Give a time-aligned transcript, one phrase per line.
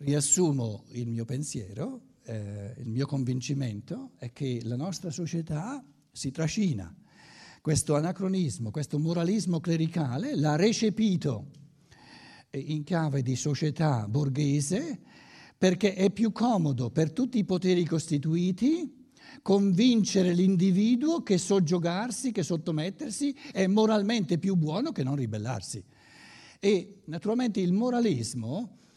[0.00, 6.94] riassumo il mio pensiero, eh, il mio convincimento è che la nostra società si trascina.
[7.60, 11.50] Questo anacronismo, questo moralismo clericale l'ha recepito
[12.52, 15.00] in chiave di società borghese
[15.56, 18.98] perché è più comodo per tutti i poteri costituiti
[19.42, 25.84] convincere l'individuo che soggiogarsi, che sottomettersi è moralmente più buono che non ribellarsi.
[26.58, 28.89] E naturalmente il moralismo eh,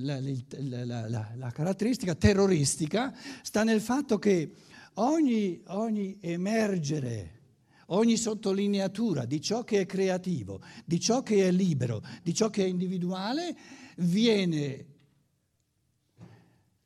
[0.00, 4.52] la, la, la, la, caratteristica terroristica sta nel fatto che
[4.94, 7.40] ogni, ogni emergere,
[7.86, 12.64] ogni sottolineatura di ciò che è creativo, di ciò che è libero, di ciò che
[12.64, 13.56] è individuale,
[13.96, 14.92] viene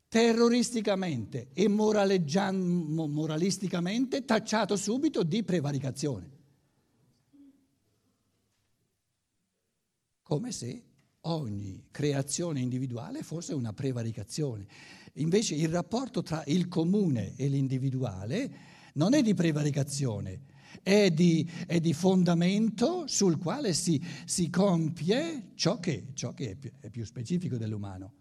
[0.09, 6.37] terroristicamente e moralisticamente tacciato subito di prevaricazione.
[10.23, 10.83] Come se
[11.29, 14.65] ogni creazione individuale fosse una prevaricazione.
[15.13, 18.51] Invece il rapporto tra il comune e l'individuale
[18.93, 20.41] non è di prevaricazione,
[20.81, 26.71] è di, è di fondamento sul quale si, si compie ciò che, ciò che è,
[26.79, 28.13] è più specifico dell'umano.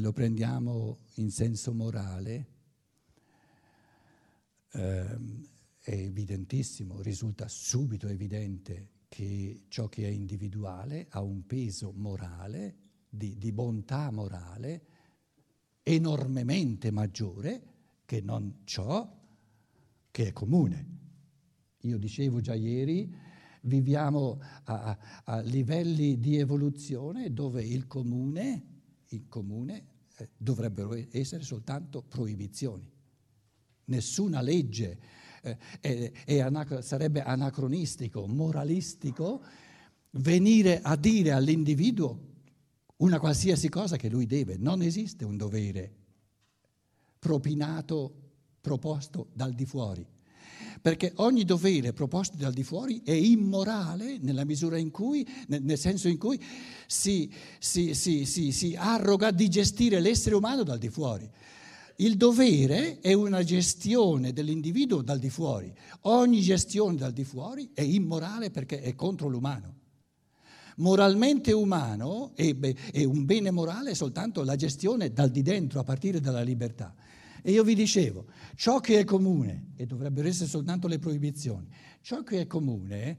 [0.00, 2.59] Lo prendiamo in senso morale,
[4.72, 5.48] Ehm,
[5.80, 12.76] è evidentissimo, risulta subito evidente che ciò che è individuale ha un peso morale,
[13.08, 14.84] di, di bontà morale,
[15.82, 17.62] enormemente maggiore
[18.04, 19.18] che non ciò
[20.10, 20.98] che è comune.
[21.80, 23.12] Io dicevo già ieri,
[23.62, 28.64] viviamo a, a livelli di evoluzione dove il comune,
[29.08, 29.86] il comune
[30.18, 32.98] eh, dovrebbero essere soltanto proibizioni
[33.90, 34.98] nessuna legge
[35.80, 39.42] eh, è anac- sarebbe anacronistico, moralistico
[40.12, 42.28] venire a dire all'individuo
[42.96, 44.56] una qualsiasi cosa che lui deve.
[44.58, 45.94] Non esiste un dovere
[47.18, 48.14] propinato,
[48.60, 50.06] proposto dal di fuori.
[50.82, 56.08] Perché ogni dovere proposto dal di fuori è immorale nella misura in cui, nel senso
[56.08, 56.42] in cui
[56.86, 61.30] si, si, si, si arroga di gestire l'essere umano dal di fuori.
[61.96, 65.72] Il dovere è una gestione dell'individuo dal di fuori.
[66.02, 69.76] Ogni gestione dal di fuori è immorale perché è contro l'umano.
[70.76, 72.54] Moralmente umano è,
[73.04, 76.94] un bene morale soltanto la gestione dal di dentro, a partire dalla libertà.
[77.42, 81.68] E io vi dicevo, ciò che è comune, e dovrebbero essere soltanto le proibizioni,
[82.00, 83.18] ciò che è comune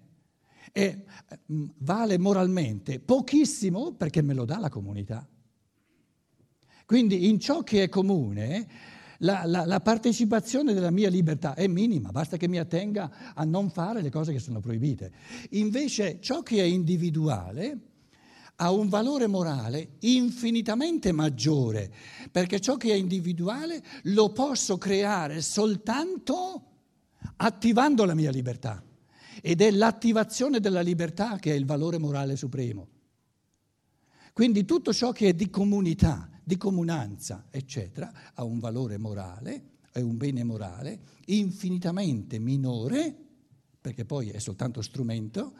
[0.72, 1.04] è,
[1.52, 5.28] mm, vale moralmente pochissimo perché me lo dà la comunità.
[6.91, 8.68] Quindi in ciò che è comune
[9.19, 13.69] la, la, la, partecipazione della mia libertà è minima, basta che mi attenga a non
[13.69, 15.13] fare le cose che sono proibite.
[15.51, 17.80] Invece ciò che è individuale
[18.57, 21.90] ha un valore morale infinitamente maggiore,
[22.30, 26.63] perché ciò che è individuale lo posso creare soltanto
[27.38, 28.84] attivando la mia libertà.
[29.41, 32.90] Ed è l'attivazione della libertà che è il valore morale supremo.
[34.34, 40.00] Quindi tutto ciò che è di comunità, di comunanza, eccetera, ha un valore morale, è
[40.00, 43.16] un bene morale infinitamente minore,
[43.79, 45.53] perché poi è soltanto strumento,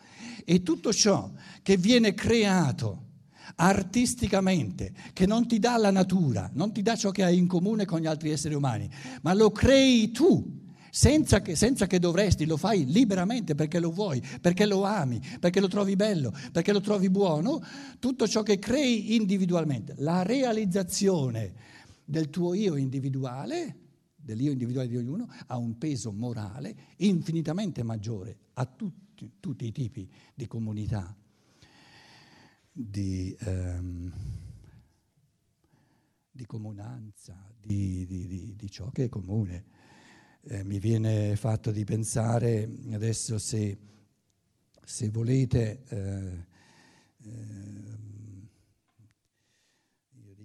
[0.46, 1.32] e tutto ciò
[1.62, 3.10] che viene creato
[3.56, 7.86] artisticamente, che non ti dà la natura, non ti dà ciò che hai in comune
[7.86, 8.90] con gli altri esseri umani,
[9.22, 10.60] ma lo crei tu
[10.92, 15.60] senza che, senza che, dovresti, lo fai liberamente perché lo vuoi, perché lo ami, perché
[15.62, 17.64] lo trovi bello, perché lo trovi buono,
[17.98, 21.54] tutto ciò che crei individualmente, la realizzazione
[22.04, 23.78] del tuo io individuale,
[24.16, 30.10] dell'io individuale di ognuno, ha un peso morale infinitamente maggiore a tutti, tutti i tipi
[30.36, 31.16] di comunità,
[32.70, 34.12] di, um,
[36.30, 39.80] di comunanza, di, di, di ciò che è comune
[40.44, 43.78] eh, mi viene fatto di pensare adesso se,
[44.84, 46.46] se volete, eh,
[47.24, 48.00] eh,
[50.14, 50.36] io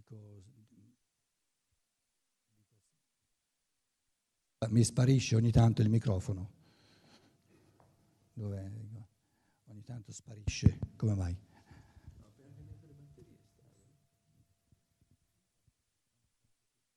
[4.68, 6.50] mi sparisce ogni tanto il microfono.
[8.32, 8.70] Dov'è?
[9.68, 11.45] Ogni tanto sparisce, come mai?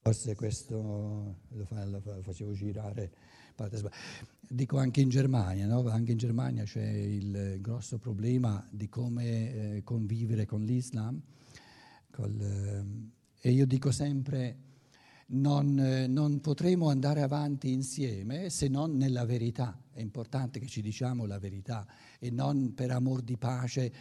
[0.09, 3.11] Forse questo lo, fa, lo facevo girare.
[4.41, 5.87] Dico anche in Germania, no?
[5.87, 11.21] anche in Germania c'è il grosso problema di come eh, convivere con l'Islam.
[12.09, 14.57] Col, eh, e io dico sempre,
[15.27, 15.75] non,
[16.09, 19.79] non, potremo andare avanti insieme se non nella verità.
[19.91, 21.85] È importante che ci diciamo la verità
[22.17, 23.93] e non per amor di pace,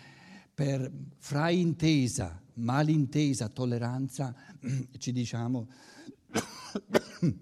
[0.54, 4.34] per fraintesa, malintesa, tolleranza,
[4.98, 5.68] ci diciamo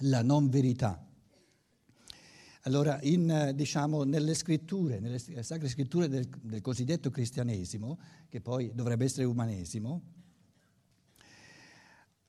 [0.00, 1.02] la non verità.
[2.62, 7.98] Allora, in, diciamo, nelle scritture, nelle sacre scritture del, del cosiddetto cristianesimo,
[8.28, 10.02] che poi dovrebbe essere umanesimo,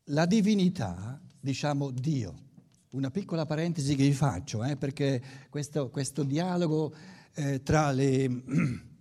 [0.06, 2.46] la divinità, diciamo Dio,
[2.92, 6.94] una piccola parentesi che vi faccio, eh, perché questo, questo dialogo
[7.34, 8.28] eh, tra le,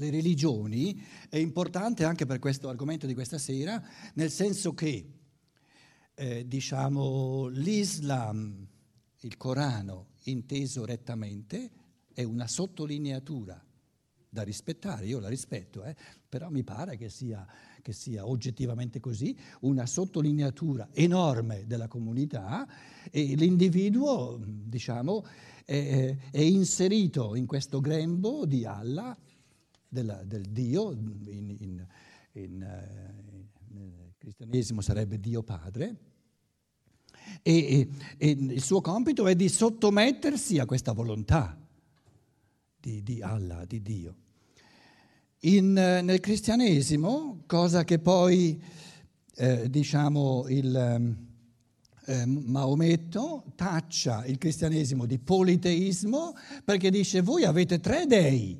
[0.00, 3.82] le, religioni è importante anche per questo argomento di questa sera,
[4.14, 5.06] nel senso che
[6.14, 8.66] eh, diciamo, l'Islam,
[9.20, 11.70] il Corano, inteso rettamente,
[12.12, 13.62] è una sottolineatura
[14.32, 15.96] da rispettare, io la rispetto, eh,
[16.28, 17.44] però mi pare che sia,
[17.82, 22.66] che sia, oggettivamente così, una sottolineatura enorme della comunità
[23.10, 25.26] e l'individuo, diciamo,
[25.64, 29.16] è, è inserito in questo grembo di Allah,
[29.90, 31.86] della, del Dio, in, in,
[32.32, 35.96] in, eh, cristianesimo sarebbe Dio Padre,
[37.42, 41.58] e, e, il suo compito è di sottomettersi a questa volontà
[42.78, 44.14] di, di Allah, di Dio.
[45.40, 48.62] In, nel cristianesimo, cosa che poi
[49.34, 51.16] eh, diciamo il
[52.06, 56.34] eh, Maometto taccia il cristianesimo di politeismo
[56.64, 58.58] perché dice voi avete tre dei,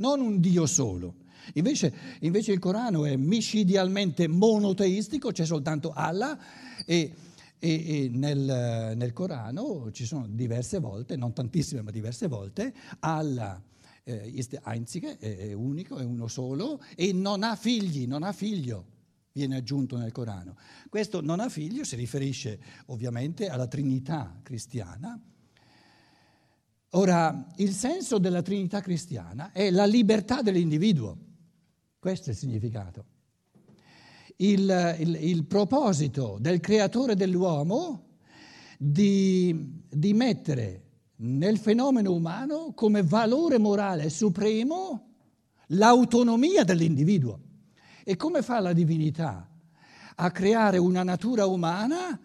[0.00, 1.14] non un Dio solo.
[1.54, 6.38] Invece, invece il Corano è micidialmente monoteistico, c'è soltanto Allah
[6.84, 7.14] e
[7.62, 13.62] e, e nel, nel, Corano ci sono diverse volte, non tantissime ma diverse volte, Allah
[14.02, 18.32] eh, ist einzige, è, è unico, è uno solo e non ha figli, non ha
[18.32, 18.86] figlio,
[19.32, 20.56] viene aggiunto nel Corano.
[20.88, 25.20] Questo non ha figlio si riferisce ovviamente alla Trinità cristiana.
[26.90, 31.16] Ora, il senso della Trinità cristiana è la libertà dell'individuo,
[31.98, 33.04] questo è il significato
[34.40, 38.16] il, il, il proposito del creatore dell'uomo
[38.78, 40.84] di, di mettere
[41.16, 45.08] nel fenomeno umano come valore morale supremo
[45.68, 47.40] l'autonomia dell'individuo.
[48.04, 49.46] E come fa la divinità?
[50.16, 52.18] A creare una natura umana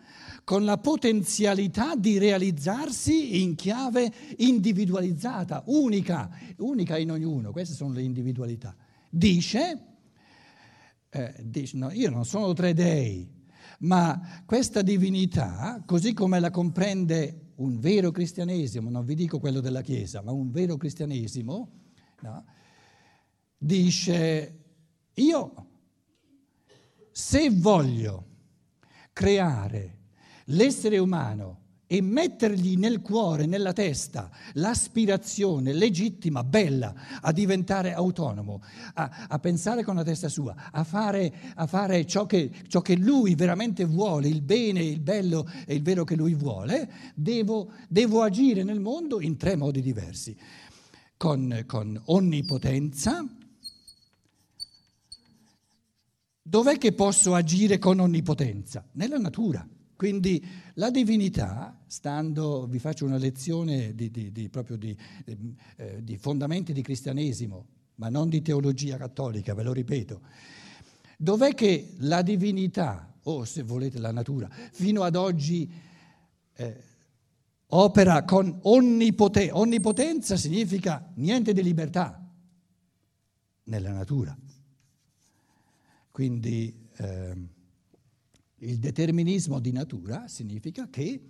[0.46, 7.52] con la potenzialità di realizzarsi in chiave individualizzata, unica, unica in ognuno.
[7.52, 8.74] Queste sono le individualità.
[9.10, 9.96] Dice
[11.16, 13.26] eh, dice, no, io non sono tre dei,
[13.80, 19.82] ma questa divinità, così come la comprende un vero cristianesimo, non vi dico quello della
[19.82, 21.70] Chiesa, ma un vero cristianesimo,
[22.20, 22.46] no,
[23.58, 24.60] dice,
[25.14, 25.68] io
[27.12, 28.26] se voglio
[29.14, 30.00] creare
[30.46, 38.62] l'essere umano e mettergli nel cuore, nella testa, l'aspirazione legittima, bella, a diventare autonomo,
[38.96, 42.96] a, a pensare con la testa sua, a fare, a fare ciò, che, ciò, che,
[42.96, 48.24] lui veramente vuole, il bene, il bello e il vero che lui vuole, devo, devo
[48.24, 50.36] agire nel mondo in tre modi diversi.
[51.18, 53.26] Con, con onnipotenza,
[56.42, 58.86] dov'è che posso agire con onnipotenza?
[58.94, 59.66] Nella natura.
[59.96, 64.96] Quindi la divinità, stando, vi faccio una lezione di, di, di, proprio di,
[65.78, 70.22] eh, di fondamenti di cristianesimo, ma non di teologia cattolica, ve lo ripeto,
[71.18, 75.72] dov'è che la divinità, o se volete la natura, fino ad oggi
[76.56, 76.84] eh,
[77.68, 79.58] opera con onnipotenza?
[79.58, 82.22] Onnipotenza significa niente di libertà
[83.64, 84.38] nella natura.
[86.12, 86.84] Quindi...
[86.98, 87.54] Eh,
[88.60, 91.22] il determinismo di natura significa che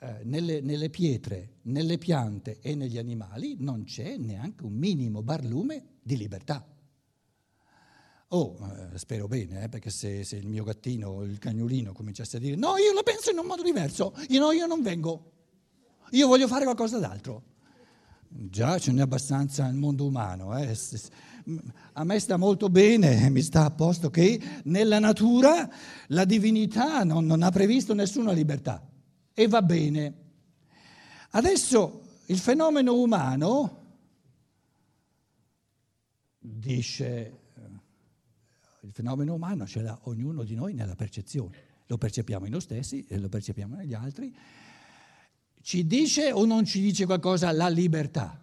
[0.00, 5.96] eh, nelle, nelle, pietre, nelle piante e negli animali non c'è neanche un minimo barlume
[6.02, 6.64] di libertà.
[8.28, 8.58] Oh,
[8.92, 12.40] eh, spero bene, eh, perché se, se, il mio gattino o il cagnolino cominciasse a
[12.40, 15.32] dire no, io la penso in un modo diverso, io no, io non vengo,
[16.10, 17.56] io voglio fare qualcosa d'altro.
[18.28, 20.56] Già ce n'è abbastanza nel mondo umano.
[20.58, 20.76] Eh
[21.92, 25.68] a me sta molto bene, mi sta a posto che nella natura
[26.08, 28.86] la divinità non, non ha previsto nessuna libertà
[29.32, 30.26] e va bene.
[31.30, 33.86] Adesso il fenomeno umano,
[36.38, 37.60] dice, eh,
[38.82, 43.04] il fenomeno umano ce l'ha ognuno di noi nella percezione, lo percepiamo in noi stessi
[43.08, 44.34] e lo percepiamo negli altri.
[45.60, 48.42] Ci dice o non ci dice qualcosa la libertà?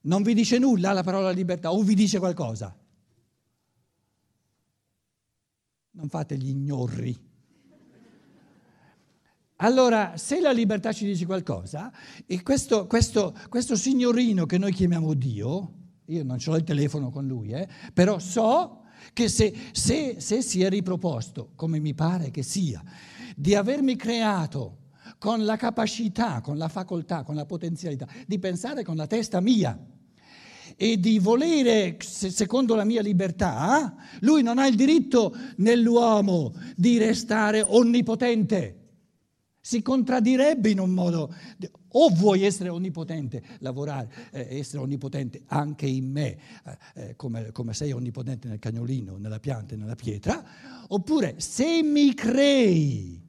[0.00, 2.76] Non vi dice nulla la parola libertà o vi dice qualcosa?
[5.90, 7.26] Non fate gli ignorri.
[9.56, 11.92] Allora, se la libertà ci dice qualcosa,
[12.26, 15.72] e questo, questo, questo signorino che noi chiamiamo Dio,
[16.04, 20.42] io non ce l'ho il telefono con lui, eh, però so che se, se, se
[20.42, 22.80] si è riproposto, come mi pare che sia,
[23.34, 24.77] di avermi creato
[25.18, 29.78] con la capacità, con la facoltà, con la potenzialità di pensare con la testa mia
[30.76, 37.62] e di volere secondo la mia libertà, lui non ha il diritto nell'uomo di restare
[37.62, 38.74] onnipotente.
[39.60, 41.34] Si contraddirebbe in un modo,
[41.88, 47.74] o vuoi essere onnipotente, lavorare, eh, essere onnipotente anche in me, eh, eh, come, come,
[47.74, 50.42] sei onnipotente nel cagnolino, nella pianta nella pietra,
[50.88, 53.27] oppure se mi crei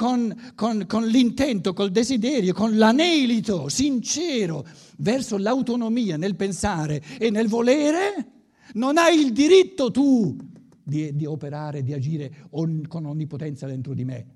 [0.00, 4.66] con, con, con l'intento, col desiderio, con l'anelito sincero
[4.96, 8.26] verso l'autonomia nel pensare e nel volere,
[8.74, 10.34] non hai il diritto tu
[10.82, 14.26] di, di operare, di agire on, con onnipotenza dentro di me.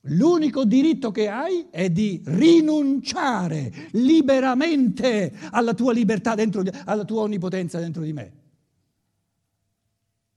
[0.00, 7.78] L'unico diritto che hai è di rinunciare liberamente alla tua libertà, dentro, alla tua onnipotenza
[7.78, 8.32] dentro di me.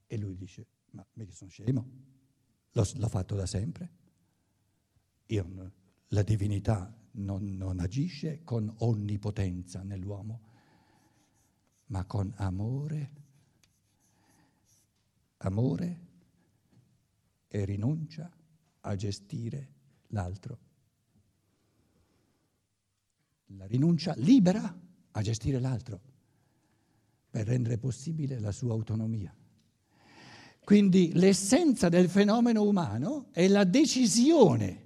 [0.06, 1.86] E lui dice, ma mica sono scemo,
[2.72, 3.90] l'ho, fatto da sempre.
[5.26, 5.72] Io,
[6.08, 10.40] la divinità non, non agisce con onnipotenza nell'uomo,
[11.86, 13.10] ma con amore,
[15.38, 16.00] amore
[17.48, 18.30] e rinuncia
[18.80, 19.68] a gestire
[20.08, 20.58] l'altro.
[23.56, 26.00] La rinuncia libera a gestire l'altro
[27.28, 29.34] per rendere possibile la sua autonomia.
[30.64, 34.80] Quindi l'essenza del fenomeno umano è la decisione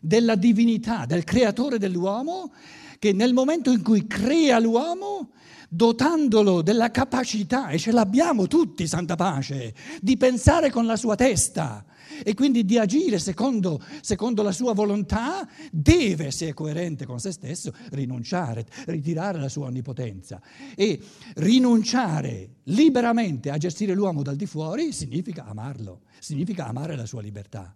[0.00, 2.52] della divinità, del creatore dell'uomo,
[3.00, 5.30] che nel momento in cui crea l'uomo,
[5.68, 11.84] dotandolo della capacità, e ce l'abbiamo tutti, santa pace, di pensare con la sua testa,
[12.22, 17.32] e quindi di agire secondo, secondo, la sua volontà, deve, se è coerente con se
[17.32, 20.40] stesso, rinunciare, ritirare la sua onnipotenza.
[20.74, 21.00] E
[21.36, 27.74] rinunciare liberamente a gestire l'uomo dal di fuori significa amarlo, significa amare la sua libertà.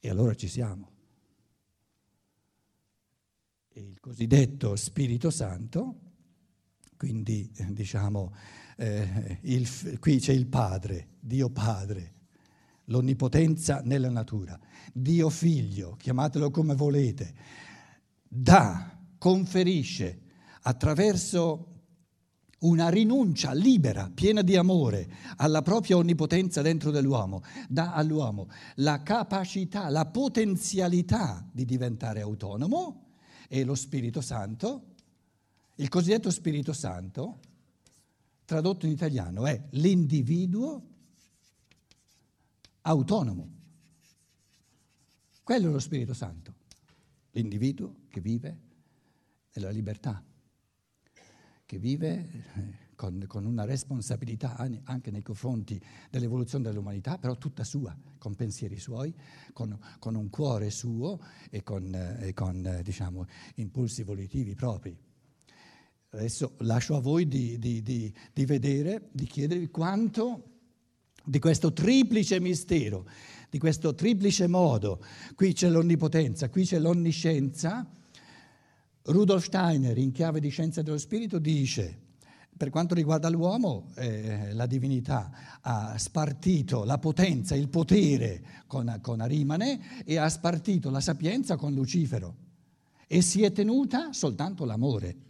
[0.00, 0.97] E allora ci siamo.
[3.78, 5.94] Il cosiddetto Spirito Santo,
[6.96, 8.34] quindi diciamo,
[8.76, 12.14] eh, il, qui c'è il Padre, Dio Padre,
[12.86, 14.58] l'onnipotenza nella natura.
[14.92, 17.32] Dio figlio, chiamatelo come volete,
[18.26, 20.22] dà, conferisce
[20.62, 21.66] attraverso
[22.60, 29.88] una rinuncia libera, piena di amore alla propria onnipotenza dentro dell'uomo, dà all'uomo la capacità,
[29.88, 33.06] la potenzialità di diventare autonomo
[33.48, 34.94] e lo Spirito Santo,
[35.76, 37.40] il cosiddetto Spirito Santo,
[38.44, 40.86] tradotto in italiano, è l'individuo
[42.82, 43.56] autonomo.
[45.42, 46.54] Quello è lo Spirito Santo,
[47.32, 48.58] l'individuo che vive
[49.54, 50.22] nella libertà,
[51.64, 58.34] che vive con, con, una responsabilità anche nei confronti dell'evoluzione dell'umanità, però tutta sua, con
[58.34, 59.14] pensieri suoi,
[59.52, 63.24] con, con un cuore suo e con, e con diciamo,
[63.54, 64.98] impulsi volitivi propri.
[66.10, 70.56] Adesso lascio a voi di, di, di, di vedere, di chiedervi quanto
[71.24, 73.06] di questo triplice mistero,
[73.48, 75.04] di questo triplice modo.
[75.36, 77.88] Qui c'è l'onnipotenza, qui c'è l'onniscienza.
[79.02, 82.06] Rudolf Steiner, in chiave di scienza dello spirito, dice,
[82.58, 89.20] per quanto riguarda l'uomo, eh, la divinità ha spartito la potenza, il potere con, con
[89.20, 92.36] Arimane e ha spartito la sapienza con Lucifero
[93.06, 95.26] e si è tenuta soltanto l'amore.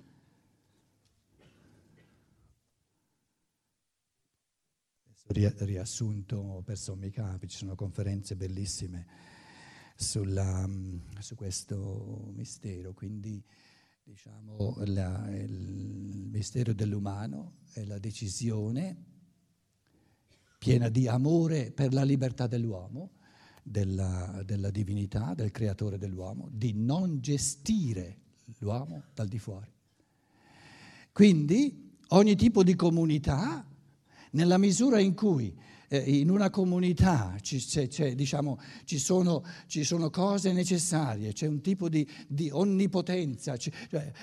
[5.31, 9.07] riassunto per sommi capi, ci sono conferenze bellissime
[9.95, 10.67] sulla,
[11.19, 13.41] su questo mistero, quindi
[14.09, 19.05] diciamo la, il mistero dell'umano è la decisione
[20.59, 23.11] piena di amore per la libertà dell'uomo,
[23.63, 28.21] della, della divinità, del creatore dell'uomo, di non gestire
[28.61, 29.71] l'uomo dal di fuori.
[31.13, 33.63] Quindi ogni tipo di comunità
[34.31, 35.55] nella misura in cui
[35.89, 41.47] eh, in una comunità ci, c'è, c'è, diciamo, ci, sono, ci, sono, cose necessarie, c'è
[41.47, 43.73] un tipo di, di onnipotenza, cioè,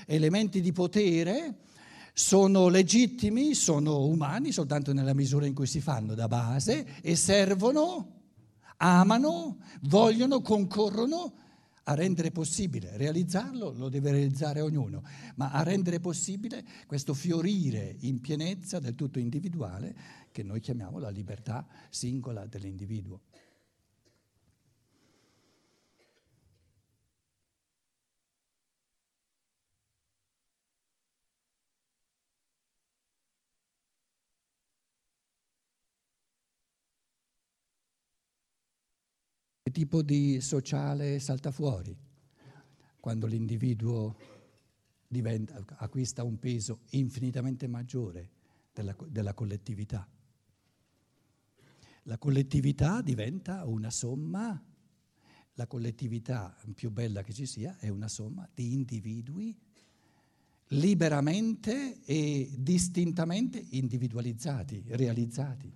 [0.05, 1.57] elementi di potere,
[2.13, 8.21] sono legittimi, sono umani soltanto nella misura in cui si fanno da base e servono,
[8.77, 11.33] amano, vogliono, concorrono
[11.87, 15.03] a rendere possibile, realizzarlo lo deve realizzare ognuno,
[15.35, 19.95] ma a rendere possibile questo fiorire in pienezza del tutto individuale
[20.31, 23.21] che noi chiamiamo la libertà singola dell'individuo.
[39.75, 41.93] Tipo di sociale salta fuori?
[42.97, 44.15] Quando l'individuo
[45.05, 48.29] diventa, acquista un peso infinitamente maggiore
[48.71, 50.07] della, della collettività.
[52.03, 54.63] La collettività diventa una somma,
[55.55, 59.53] la collettività più bella che ci sia è una somma di individui
[60.69, 65.69] liberamente e distintamente individualizzati, realizzati.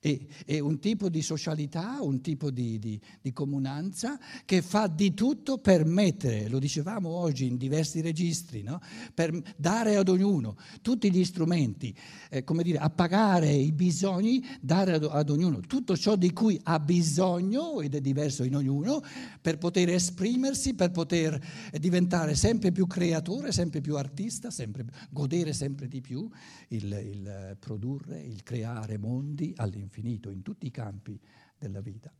[0.00, 5.12] E, è un tipo di socialità, un tipo di, di, di, comunanza che fa di
[5.12, 8.80] tutto per mettere, lo dicevamo oggi in diversi registri, no?
[9.12, 11.92] per dare ad ognuno tutti gli strumenti,
[12.30, 16.78] eh, come dire, appagare i bisogni, dare ad, ad, ognuno tutto ciò di cui ha
[16.78, 19.02] bisogno, ed è diverso in ognuno,
[19.40, 25.88] per poter esprimersi, per poter diventare sempre più creatore, sempre più artista, sempre, godere sempre
[25.88, 26.28] di più
[26.68, 29.52] il, il produrre, il creare mondi
[29.88, 31.18] infinito in tutti i campi
[31.58, 32.12] della vita.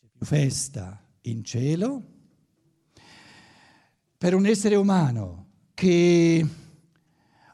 [0.00, 2.12] C'è più festa in cielo
[4.16, 6.46] per un essere umano che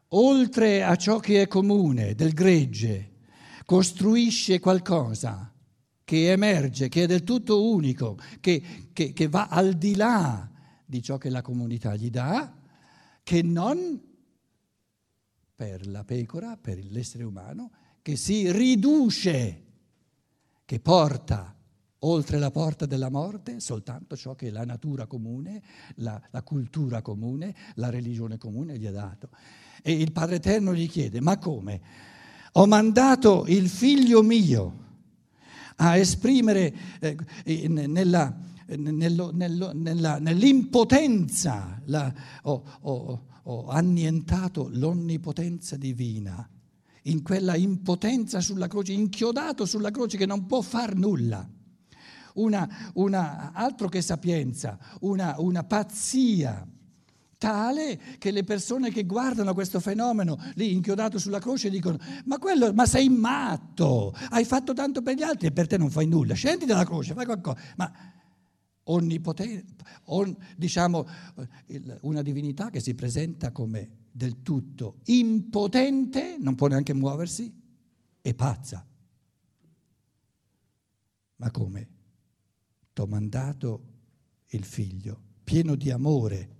[0.08, 3.16] oltre a ciò che è comune, del gregge,
[3.64, 5.52] costruisce qualcosa
[6.04, 10.48] che emerge, che è del tutto unico, che, che, che va al di là
[10.84, 12.52] di ciò che la comunità gli dà,
[13.22, 14.09] che non
[15.60, 19.64] per la pecora, per l'essere umano, che si riduce,
[20.64, 21.54] che porta
[21.98, 25.62] oltre la porta della morte soltanto ciò che la natura comune,
[25.96, 29.28] la, la cultura comune, la religione comune gli ha dato.
[29.82, 31.82] E il Padre Eterno gli chiede, ma come?
[32.52, 34.84] Ho mandato il figlio mio
[35.76, 42.10] a esprimere eh, nella, nello, nello, nella, nell'impotenza, la,
[42.44, 46.48] oh, oh, ho annientato l'onnipotenza divina,
[47.04, 51.48] in quella impotenza sulla croce, inchiodato sulla croce che non può far nulla.
[52.34, 56.66] Una, una altro che sapienza, una, una pazzia
[57.40, 62.70] tale che le persone che guardano questo fenomeno lì inchiodato sulla croce dicono ma, quello,
[62.74, 66.34] ma sei matto, hai fatto tanto per gli altri e per te non fai nulla,
[66.34, 67.58] scendi dalla croce, fai qualcosa.
[67.76, 67.90] Ma
[68.84, 71.06] onnipotente, on, diciamo
[72.02, 77.52] una divinità che si presenta come del tutto impotente, non può neanche muoversi,
[78.22, 78.86] e pazza.
[81.36, 81.88] Ma come?
[82.92, 83.82] T'ho mandato
[84.48, 86.56] il figlio, pieno di amore,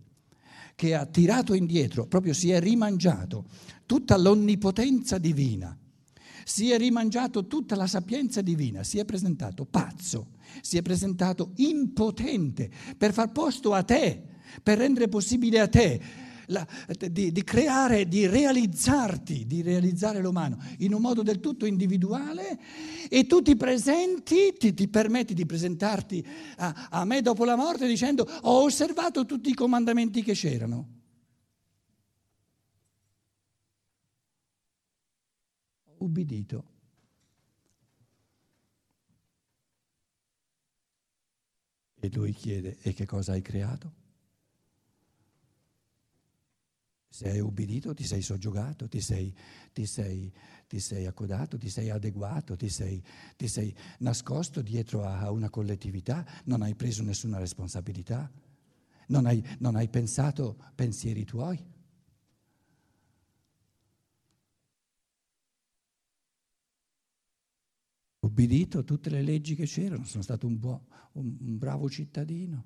[0.75, 3.47] che ha tirato indietro, proprio si è rimangiato
[3.85, 5.77] tutta l'onnipotenza divina
[6.45, 12.71] si è rimangiato tutta la sapienza divina, si è presentato pazzo, si è presentato impotente
[12.97, 14.23] per far posto a te,
[14.63, 16.67] per rendere possibile a te la,
[17.11, 22.59] di, di, creare, di realizzarti, di realizzare l'umano in un modo del tutto individuale
[23.09, 26.27] e tu ti presenti, ti, ti permetti di presentarti
[26.57, 31.00] a, a me dopo la morte dicendo ho osservato tutti i comandamenti che c'erano.
[36.01, 36.65] Ubbidito.
[42.03, 43.93] E lui chiede, e che cosa hai creato?
[47.13, 49.35] Se hai ubbidito ti sei soggiogato, ti sei,
[49.73, 50.33] ti sei,
[50.67, 53.03] ti sei accodato, ti sei adeguato, ti sei,
[53.37, 58.31] ti sei nascosto dietro a una collettività, non hai preso nessuna responsabilità,
[59.09, 61.63] non hai, non hai pensato pensieri tuoi.
[68.41, 72.65] Ubbidito a tutte le leggi che c'erano, sono stato un, buo, un, un bravo cittadino.